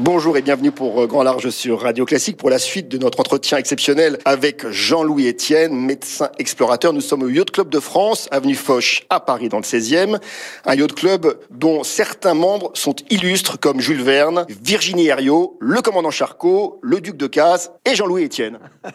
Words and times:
Bonjour 0.00 0.36
et 0.36 0.42
bienvenue 0.42 0.70
pour 0.70 1.02
euh, 1.02 1.06
Grand 1.08 1.24
Large 1.24 1.50
sur 1.50 1.80
Radio 1.80 2.04
Classique 2.04 2.36
pour 2.36 2.50
la 2.50 2.60
suite 2.60 2.88
de 2.88 2.98
notre 2.98 3.18
entretien 3.18 3.58
exceptionnel 3.58 4.16
avec 4.24 4.64
Jean-Louis 4.68 5.26
Etienne, 5.26 5.74
médecin 5.74 6.30
explorateur. 6.38 6.92
Nous 6.92 7.00
sommes 7.00 7.24
au 7.24 7.28
Yacht 7.28 7.50
Club 7.50 7.68
de 7.68 7.80
France, 7.80 8.28
avenue 8.30 8.54
Foch 8.54 9.06
à 9.10 9.18
Paris 9.18 9.48
dans 9.48 9.56
le 9.56 9.64
16e. 9.64 10.20
Un 10.66 10.74
yacht 10.76 10.92
club 10.92 11.40
dont 11.50 11.82
certains 11.82 12.34
membres 12.34 12.70
sont 12.74 12.94
illustres 13.10 13.58
comme 13.58 13.80
Jules 13.80 14.02
Verne, 14.02 14.46
Virginie 14.62 15.08
Herriot, 15.08 15.56
le 15.58 15.82
commandant 15.82 16.12
Charcot, 16.12 16.78
le 16.80 17.00
duc 17.00 17.16
de 17.16 17.26
Cazes 17.26 17.72
et 17.84 17.96
Jean-Louis 17.96 18.26
Etienne. 18.26 18.60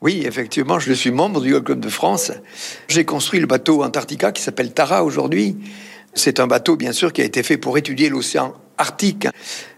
Oui, 0.00 0.22
effectivement, 0.26 0.78
je 0.78 0.92
suis 0.92 1.10
membre 1.10 1.42
du 1.42 1.52
Yacht 1.52 1.64
Club 1.64 1.80
de 1.80 1.88
France. 1.90 2.32
J'ai 2.88 3.04
construit 3.04 3.40
le 3.40 3.46
bateau 3.46 3.82
Antarctica 3.82 4.32
qui 4.32 4.40
s'appelle 4.40 4.72
Tara 4.72 5.04
aujourd'hui. 5.04 5.56
C'est 6.14 6.40
un 6.40 6.46
bateau, 6.46 6.76
bien 6.76 6.92
sûr, 6.92 7.12
qui 7.12 7.20
a 7.20 7.24
été 7.24 7.42
fait 7.42 7.58
pour 7.58 7.76
étudier 7.76 8.08
l'océan 8.08 8.54
Arctique. 8.78 9.28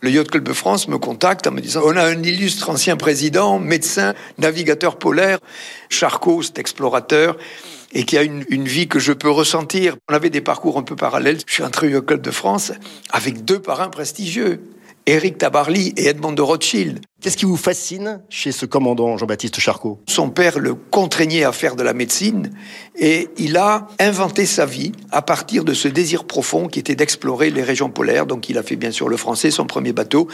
Le 0.00 0.10
Yacht 0.10 0.30
Club 0.30 0.44
de 0.44 0.52
France 0.52 0.88
me 0.88 0.98
contacte 0.98 1.46
en 1.46 1.50
me 1.50 1.60
disant 1.60 1.82
on 1.84 1.96
a 1.96 2.04
un 2.04 2.22
illustre 2.22 2.70
ancien 2.70 2.96
président, 2.96 3.58
médecin, 3.58 4.14
navigateur 4.38 4.96
polaire, 4.96 5.38
Charcot, 5.88 6.42
cet 6.42 6.58
explorateur, 6.58 7.36
et 7.92 8.04
qui 8.04 8.18
a 8.18 8.22
une, 8.22 8.44
une, 8.50 8.66
vie 8.66 8.88
que 8.88 8.98
je 8.98 9.12
peux 9.12 9.30
ressentir. 9.30 9.96
On 10.08 10.14
avait 10.14 10.30
des 10.30 10.40
parcours 10.40 10.78
un 10.78 10.82
peu 10.82 10.96
parallèles. 10.96 11.38
Je 11.46 11.54
suis 11.54 11.62
entré 11.62 11.88
au 11.88 11.90
Yacht 11.90 12.06
Club 12.06 12.22
de 12.22 12.30
France 12.30 12.72
avec 13.10 13.44
deux 13.44 13.60
parrains 13.60 13.88
prestigieux. 13.88 14.60
Éric 15.08 15.38
Tabarly 15.38 15.94
et 15.96 16.08
Edmond 16.08 16.32
de 16.32 16.42
Rothschild. 16.42 17.00
Qu'est-ce 17.22 17.38
qui 17.38 17.46
vous 17.46 17.56
fascine 17.56 18.20
chez 18.28 18.52
ce 18.52 18.66
commandant 18.66 19.16
Jean-Baptiste 19.16 19.58
Charcot? 19.58 20.02
Son 20.06 20.28
père 20.28 20.58
le 20.58 20.74
contraignait 20.74 21.44
à 21.44 21.52
faire 21.52 21.76
de 21.76 21.82
la 21.82 21.94
médecine 21.94 22.50
et 22.94 23.30
il 23.38 23.56
a 23.56 23.88
inventé 23.98 24.44
sa 24.44 24.66
vie 24.66 24.92
à 25.10 25.22
partir 25.22 25.64
de 25.64 25.72
ce 25.72 25.88
désir 25.88 26.24
profond 26.24 26.68
qui 26.68 26.78
était 26.78 26.94
d'explorer 26.94 27.48
les 27.48 27.62
régions 27.62 27.88
polaires. 27.88 28.26
Donc 28.26 28.50
il 28.50 28.58
a 28.58 28.62
fait 28.62 28.76
bien 28.76 28.90
sûr 28.90 29.08
le 29.08 29.16
français, 29.16 29.50
son 29.50 29.64
premier 29.64 29.94
bateau, 29.94 30.28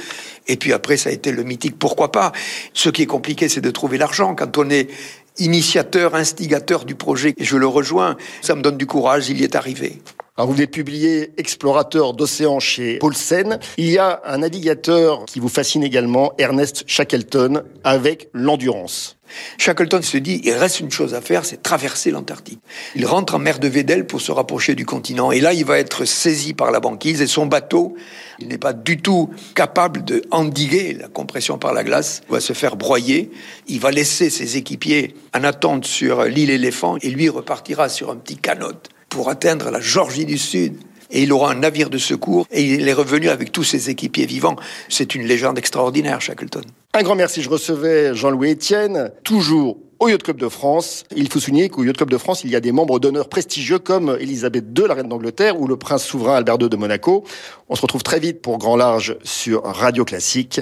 et 0.49 0.57
puis 0.57 0.73
après 0.73 0.97
ça 0.97 1.11
a 1.11 1.13
été 1.13 1.31
le 1.31 1.45
mythique 1.45 1.79
pourquoi 1.79 2.11
pas. 2.11 2.33
Ce 2.73 2.89
qui 2.89 3.03
est 3.03 3.07
compliqué, 3.07 3.49
c'est 3.49 3.61
de 3.61 3.71
trouver 3.71 3.97
l'argent 3.97 4.35
quand 4.35 4.59
on 4.59 4.69
est 4.71 4.91
initiateur, 5.39 6.17
instigateur 6.17 6.85
du 6.85 6.97
projet. 6.97 7.33
Et 7.37 7.45
je 7.45 7.57
le 7.57 7.69
rejoins, 7.69 8.17
ça 8.43 8.57
me 8.57 8.61
donne 8.61 8.77
du 8.77 8.87
courage, 8.87 9.29
il 9.29 9.41
y 9.41 9.45
est 9.45 9.55
arrivé. 9.55 10.01
Alors 10.37 10.49
vous 10.49 10.55
venez 10.55 10.67
de 10.67 10.73
publier 10.73 11.31
Explorateur 11.37 12.13
d'océan 12.13 12.59
chez 12.59 12.99
Paulsen. 12.99 13.61
Il 13.77 13.89
y 13.89 13.99
a 13.99 14.21
un 14.25 14.39
navigateur 14.39 15.27
qui 15.27 15.39
vous 15.39 15.49
fascine 15.49 15.85
également, 15.85 16.33
Ernest 16.39 16.83
Shackleton, 16.89 17.63
avec 17.85 18.31
l'endurance. 18.33 19.17
Shackleton 19.59 20.03
se 20.03 20.19
dit, 20.19 20.41
il 20.43 20.55
reste 20.55 20.81
une 20.81 20.91
chose 20.91 21.15
à 21.15 21.21
faire, 21.21 21.45
c'est 21.45 21.63
traverser 21.63 22.11
l'Antarctique. 22.11 22.59
Il 22.97 23.07
rentre 23.07 23.37
en 23.37 23.39
mer 23.39 23.61
de 23.61 23.69
Weddell 23.69 24.09
pour 24.09 24.21
se 24.21 24.33
rapprocher 24.33 24.75
du 24.75 24.85
continent. 24.85 25.31
Et 25.31 25.39
là, 25.39 25.53
il 25.53 25.65
va 25.65 25.79
être 25.79 26.05
saisi 26.05 26.53
par 26.53 26.73
la 26.73 26.81
banquise 26.81 27.23
et 27.23 27.29
son 27.29 27.47
bateau, 27.47 27.95
il 28.41 28.49
n'est 28.49 28.59
pas 28.59 28.73
du 28.73 28.97
tout 28.97 29.31
capable 29.55 30.05
de 30.05 30.23
endiguer 30.33 30.95
la 30.95 31.07
compression 31.07 31.59
par 31.59 31.73
la 31.73 31.85
glace. 31.85 32.23
Il 32.29 32.33
va 32.33 32.41
se 32.41 32.55
faire 32.55 32.75
broyer. 32.75 33.31
Il 33.69 33.79
va 33.79 33.93
laisser 33.93 34.31
ses 34.31 34.57
équipiers 34.57 35.15
en 35.33 35.45
attente 35.45 35.85
sur 35.85 36.25
l'île 36.25 36.51
éléphant 36.51 36.97
et 37.03 37.11
lui 37.11 37.29
repartira 37.29 37.89
sur 37.89 38.11
un 38.11 38.17
petit 38.17 38.37
canot 38.37 38.73
pour 39.15 39.29
atteindre 39.31 39.71
la 39.71 39.81
Georgie 39.81 40.25
du 40.25 40.37
Sud. 40.37 40.75
Et 41.13 41.23
il 41.23 41.33
aura 41.33 41.53
un 41.53 41.55
navire 41.55 41.89
de 41.89 41.99
secours 41.99 42.49
et 42.51 42.65
il 42.65 42.89
est 42.89 42.93
revenu 42.93 43.29
avec 43.29 43.53
tous 43.53 43.63
ses 43.63 43.89
équipiers 43.89 44.27
vivants. 44.27 44.57
C'est 44.89 45.15
une 45.15 45.23
légende 45.23 45.57
extraordinaire, 45.57 46.21
Shackleton. 46.21 46.63
Un 46.95 47.03
grand 47.05 47.15
merci. 47.15 47.41
Je 47.41 47.49
recevais 47.49 48.13
Jean-Louis 48.17 48.55
Etienne, 48.55 49.13
toujours 49.23 49.79
au 50.01 50.09
Yacht 50.09 50.25
Club 50.25 50.39
de 50.39 50.49
France. 50.49 51.05
Il 51.15 51.31
faut 51.31 51.39
souligner 51.39 51.69
qu'au 51.69 51.85
Yacht 51.85 51.97
Club 51.99 52.11
de 52.11 52.19
France, 52.19 52.43
il 52.43 52.51
y 52.51 52.57
a 52.57 52.61
des 52.61 52.73
membres 52.73 52.99
d'honneur 52.99 53.29
prestigieux 53.29 53.79
comme 53.79 54.17
Elisabeth 54.19 54.65
II, 54.77 54.89
la 54.89 54.95
reine 54.95 55.09
d'Angleterre, 55.09 55.61
ou 55.61 55.69
le 55.69 55.77
prince 55.77 56.05
souverain 56.05 56.35
Albert 56.35 56.57
II 56.61 56.69
de 56.69 56.77
Monaco. 56.77 57.23
On 57.69 57.77
se 57.77 57.83
retrouve 57.83 58.03
très 58.03 58.19
vite 58.19 58.43
pour 58.43 58.59
Grand 58.59 58.75
Large 58.75 59.17
sur 59.23 59.63
Radio 59.63 60.05
Classique. 60.05 60.61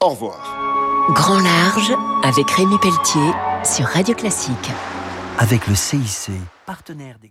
Au 0.00 0.08
revoir. 0.08 0.58
Grand 1.10 1.38
Large 1.38 1.92
avec 2.24 2.50
Rémi 2.50 2.78
Pelletier 2.82 3.30
sur 3.64 3.84
Radio 3.86 4.16
Classique. 4.16 4.70
Avec 5.38 5.68
le 5.68 5.76
CIC, 5.76 6.32
partenaire 6.66 7.18
des 7.22 7.30